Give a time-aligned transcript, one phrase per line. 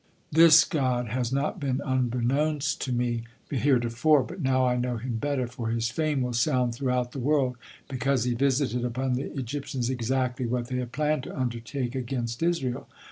[0.31, 5.45] This God had not been unbeknown to me heretofore, but now I know Him better,
[5.45, 7.55] for His fame will sound throughout the world,
[7.87, 12.87] because He visited upon the Egyptians exactly what they had planned to undertake against Israel.